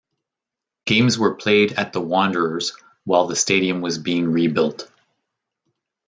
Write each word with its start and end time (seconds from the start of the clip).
Games 0.85 1.19
were 1.19 1.35
played 1.35 1.73
at 1.73 1.93
the 1.93 2.01
Wanderers 2.01 2.73
while 3.03 3.27
the 3.27 3.35
stadium 3.35 3.81
was 3.81 3.99
being 3.99 4.31
rebuilt. 4.31 4.91